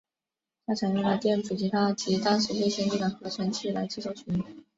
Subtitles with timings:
[0.65, 4.43] 它采用了电子吉他及当时最先进的合成器来制作曲目。